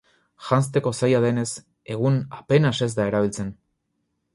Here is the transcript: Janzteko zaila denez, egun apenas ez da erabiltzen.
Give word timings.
Janzteko 0.45 0.93
zaila 1.01 1.21
denez, 1.27 1.45
egun 1.99 2.19
apenas 2.41 2.77
ez 2.91 2.93
da 3.01 3.11
erabiltzen. 3.15 3.59